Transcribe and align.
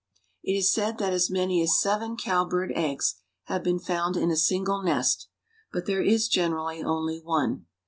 It 0.43 0.53
is 0.53 0.73
said 0.73 0.97
that 0.97 1.13
as 1.13 1.29
many 1.29 1.61
as 1.61 1.79
seven 1.79 2.17
cowbird 2.17 2.71
eggs 2.73 3.21
have 3.43 3.63
been 3.63 3.77
found 3.77 4.17
in 4.17 4.31
a 4.31 4.35
single 4.35 4.81
nest, 4.81 5.27
but 5.71 5.85
there 5.85 6.01
is 6.01 6.27
generally 6.27 6.81
only 6.81 7.19
one. 7.21 7.67